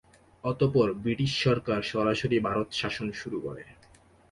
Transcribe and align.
অত:পর 0.43 0.87
British 1.03 1.31
সরকার 1.45 1.79
সরাসরি 1.91 2.37
ভারত 2.47 2.69
শাসন 2.71 3.07
শুরু 3.11 3.37
করে। 3.45 3.63